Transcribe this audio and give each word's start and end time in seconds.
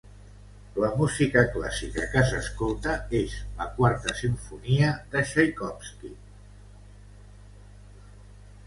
La 0.83 0.87
música 1.01 1.43
clàssica 1.57 2.07
que 2.15 2.23
s'escolta 2.31 2.95
és 3.19 3.35
la 3.61 3.69
quarta 3.77 4.17
simfonia 4.23 4.91
de 5.13 5.25
Txaikovski. 5.29 6.13